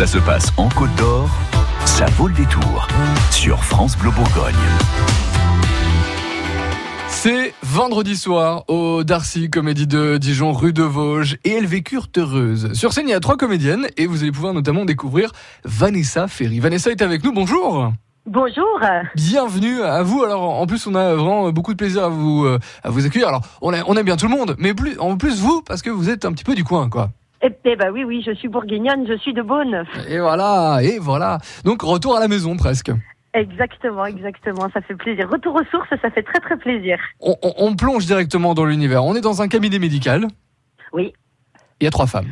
[0.00, 1.28] Ça se passe en Côte d'Or,
[1.84, 2.88] ça vaut le détour
[3.30, 4.54] sur France Bleu Bourgogne.
[7.06, 12.72] C'est vendredi soir au Darcy Comédie de Dijon, rue de Vosges, et elles vécurent heureuses.
[12.72, 15.32] Sur scène, il y a trois comédiennes, et vous allez pouvoir notamment découvrir
[15.64, 16.60] Vanessa Ferry.
[16.60, 17.92] Vanessa est avec nous, bonjour
[18.24, 18.80] Bonjour.
[19.16, 20.22] Bienvenue à vous.
[20.22, 23.28] Alors en plus on a vraiment beaucoup de plaisir à vous euh, à vous accueillir.
[23.28, 26.08] Alors on, aime bien tout le monde, mais plus en plus vous parce que vous
[26.08, 27.10] êtes un petit peu du coin quoi.
[27.42, 29.84] Eh, eh ben oui, oui, je suis bourguignonne, je suis de Beaune.
[30.08, 31.38] Et voilà, et voilà.
[31.64, 32.90] Donc retour à la maison presque.
[33.32, 35.28] Exactement, exactement, ça fait plaisir.
[35.30, 36.98] Retour aux sources, ça fait très très plaisir.
[37.20, 39.04] On, on- on plonge directement dans l'univers.
[39.04, 40.26] On est dans un cabinet médical.
[40.92, 41.12] Oui.
[41.80, 42.30] Il y a trois femmes.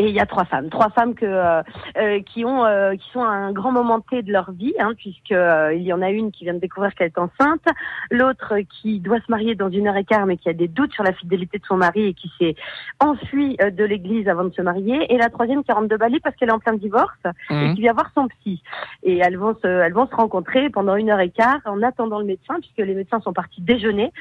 [0.00, 1.60] Et il y a trois femmes, trois femmes que euh,
[1.96, 4.92] euh, qui ont euh, qui sont à un grand moment T de leur vie, hein,
[4.96, 7.64] puisque euh, il y en a une qui vient de découvrir qu'elle est enceinte,
[8.12, 10.92] l'autre qui doit se marier dans une heure et quart, mais qui a des doutes
[10.92, 12.54] sur la fidélité de son mari et qui s'est
[13.00, 16.20] enfuie euh, de l'église avant de se marier, et la troisième qui rentre de Bali
[16.20, 17.18] parce qu'elle est en plein divorce
[17.50, 17.74] et Mhm.
[17.74, 18.62] qui vient voir son psy.
[19.02, 22.20] Et elles vont se, elles vont se rencontrer pendant une heure et quart en attendant
[22.20, 24.12] le médecin, puisque les médecins sont partis déjeuner.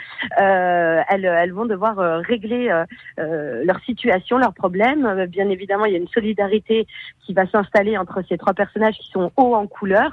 [0.42, 2.74] Euh, elles, elles vont devoir régler
[3.18, 5.26] leur situation, leurs problèmes.
[5.28, 6.88] Bien évidemment, il y a une solidarité
[7.26, 10.12] qui va s'installer entre ces trois personnages qui sont hauts en couleur.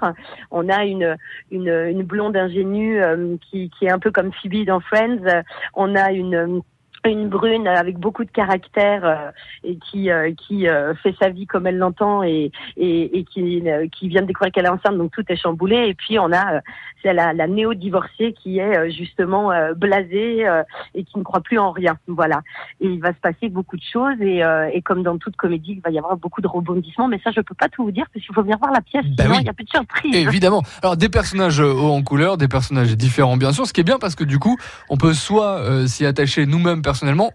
[0.50, 1.16] On a une,
[1.50, 5.42] une, une blonde ingénue euh, qui, qui est un peu comme Phoebe dans Friends.
[5.75, 6.62] On a une
[7.10, 9.30] une brune avec beaucoup de caractère euh,
[9.62, 13.62] et qui euh, qui euh, fait sa vie comme elle l'entend et et, et qui
[13.69, 15.88] euh, qui vient de découvrir qu'elle est enceinte donc tout est chamboulé.
[15.88, 16.60] Et puis on a euh,
[17.02, 20.62] c'est la, la néo divorcée qui est euh, justement euh, blasée euh,
[20.94, 21.98] et qui ne croit plus en rien.
[22.06, 22.41] Voilà.
[22.80, 25.72] Et il va se passer beaucoup de choses et, euh, et comme dans toute comédie
[25.72, 27.08] il va y avoir beaucoup de rebondissements.
[27.08, 29.05] Mais ça je peux pas tout vous dire parce qu'il faut venir voir la pièce
[29.05, 29.38] sinon oui.
[29.41, 30.14] il y a plus de surprise.
[30.16, 30.62] Évidemment.
[30.82, 33.98] Alors des personnages hauts en couleur, des personnages différents bien sûr, ce qui est bien
[33.98, 34.56] parce que du coup,
[34.88, 36.82] on peut soit euh, s'y attacher nous-mêmes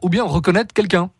[0.02, 1.12] ou bien reconnaître quelqu'un.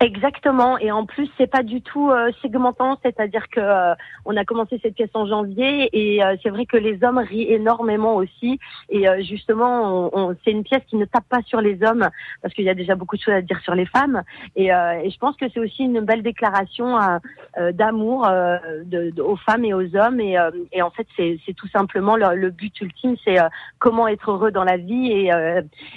[0.00, 0.78] Exactement.
[0.78, 3.94] Et en plus, c'est pas du tout euh, segmentant, c'est-à-dire que euh,
[4.24, 7.50] on a commencé cette pièce en janvier et euh, c'est vrai que les hommes rient
[7.52, 8.58] énormément aussi.
[8.90, 12.08] Et justement, on, on- c'est une pièce qui ne tape pas sur les hommes
[12.42, 14.22] parce qu'il y a déjà beaucoup de choses à dire sur les femmes.
[14.56, 16.96] Et, et je pense que c'est aussi une belle déclaration
[17.72, 18.26] d'amour
[18.84, 20.20] de- de- aux femmes et aux hommes.
[20.20, 20.36] Et,
[20.72, 23.36] et en fait, c'est tout simplement le, le but ultime, c'est
[23.78, 25.30] comment être heureux dans la vie et,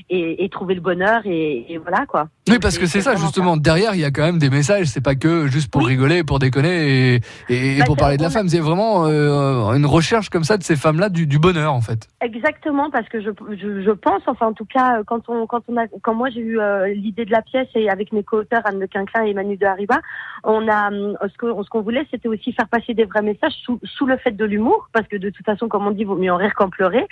[0.09, 1.22] et, et trouver le bonheur.
[1.25, 2.28] Et, et voilà quoi.
[2.50, 3.57] Oui, parce que c'est ça justement.
[3.75, 4.86] Derrière, il y a quand même des messages.
[4.88, 5.88] C'est pas que juste pour Oui.
[5.90, 8.47] rigoler, pour déconner et, et Bah, pour parler de la femme.
[8.47, 12.08] C'est vraiment euh, une recherche comme ça de ces femmes-là du, du bonheur en fait.
[12.22, 13.31] Exactement, parce que je,
[13.62, 16.30] je, je pense, enfin en tout cas, euh, quand on, quand on a, quand moi
[16.30, 19.34] j'ai eu euh, l'idée de la pièce et avec mes co-auteurs Anne de Quinquin et
[19.34, 20.00] Manu de Hariba,
[20.46, 23.53] on a, hum, ce que, ce qu'on voulait, c'était aussi faire passer des vrais messages
[23.66, 26.16] sous, sous le fait de l'humour, parce que de toute façon, comme on dit, vaut
[26.16, 27.06] mieux en rire qu'en pleurer.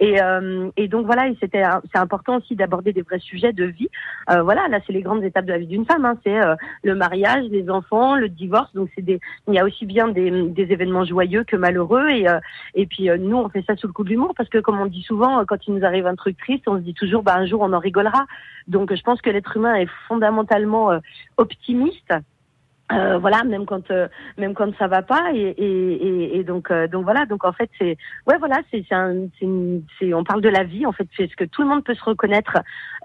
[0.00, 3.64] Et, euh, et donc voilà, c'était, un- c'est important aussi d'aborder des vrais sujets de
[3.64, 3.88] vie.
[4.28, 6.94] Voilà, là c'est les grandes étapes de la vie d'une femme, hein, c'est euh, le
[6.94, 8.72] mariage, les enfants, le divorce.
[8.74, 12.38] Donc c'est des, il y a aussi bien des, événements joyeux que malheureux et euh,
[12.74, 14.80] et puis euh, nous, on fait ça sous le coup de l'humour parce que comme
[14.80, 17.34] on dit souvent, quand il nous arrive un truc triste, on se dit toujours, bah
[17.36, 18.26] un jour on en rigolera.
[18.66, 21.00] Donc je pense que l'être humain est fondamentalement
[21.36, 22.12] optimiste.
[22.90, 26.70] Euh, voilà, même quand euh, même quand ça va pas et, et, et, et donc
[26.70, 30.64] euh, donc voilà donc en fait c'est ouais voilà c'est c'est on parle de la
[30.64, 32.56] vie en fait c'est ce que tout le monde peut se reconnaître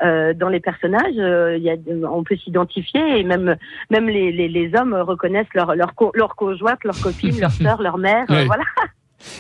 [0.02, 1.76] euh, dans les personnages euh, il y a
[2.10, 3.58] on peut s'identifier et même
[3.90, 7.82] même les, les, les hommes reconnaissent leur leur co- leur conjointe leur copine leur sœur
[7.82, 8.46] leur mère euh, Oui.
[8.46, 8.64] voilà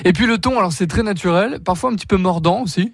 [0.03, 2.91] Et puis le ton, alors c'est très naturel, parfois un petit peu mordant aussi.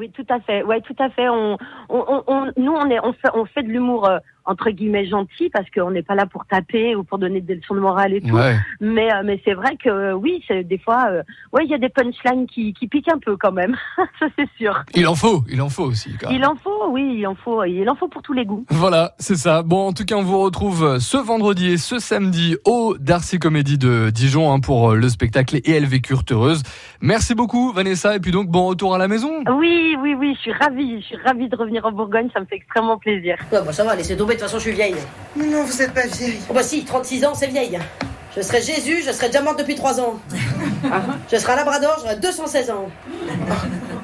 [0.00, 0.62] Oui, tout à fait.
[0.62, 1.28] Ouais, tout à fait.
[1.28, 1.58] On,
[1.88, 5.06] on, on- on- nous, on est, on fait, on fait de l'humour euh, entre guillemets
[5.06, 8.14] gentil parce qu'on n'est pas là pour taper ou pour donner des leçons de morale
[8.14, 8.34] et tout.
[8.34, 8.56] Ouais.
[8.80, 11.22] Mais, euh, mais c'est vrai que euh, oui, c'est des fois, euh,
[11.52, 13.76] ouais, il y a des punchlines qui, qui piquent un peu quand même.
[14.18, 14.82] Ça c'est sûr.
[14.94, 16.14] Il en faut, il en faut aussi.
[16.18, 16.38] quand même.
[16.38, 18.64] Il en faut, oui, il en faut, il en faut pour tous les goûts.
[18.70, 19.62] Voilà, c'est ça.
[19.62, 23.78] Bon, en tout cas, on vous retrouve ce vendredi et ce samedi au Darcy Comédie
[23.78, 26.62] de Dijon hein, pour le spectacle Et elles vécurent heureuses.
[27.00, 29.44] Merci beaucoup, Vanessa, et puis donc bon retour à la maison.
[29.58, 32.46] Oui, oui, oui, je suis ravie, je suis ravie de revenir en Bourgogne, ça me
[32.46, 33.36] fait extrêmement plaisir.
[33.52, 34.96] Ouais, bah ça va, laissez tomber, toute façon je suis vieille.
[35.36, 36.38] Mais non, vous êtes pas vieille.
[36.48, 37.78] Oh bah si, 36 ans, c'est vieille.
[38.36, 40.18] Je serais Jésus, je serais déjà morte depuis 3 ans.
[41.30, 42.88] Je serais un labrador, j'aurais 216 ans.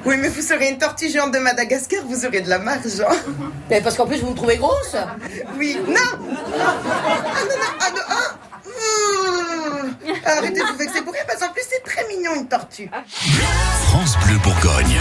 [0.05, 3.01] Oui, mais vous serez une tortue géante de Madagascar, vous aurez de la marge.
[3.07, 3.15] hein.
[3.69, 4.95] Mais parce qu'en plus vous me trouvez grosse.
[5.57, 6.17] Oui, non Ah
[7.41, 10.11] non, non, ah non, ah Mmh.
[10.25, 12.89] Arrêtez de vous vexer pour rien, parce qu'en plus c'est très mignon une tortue.
[13.87, 14.97] France Bleu Bourgogne.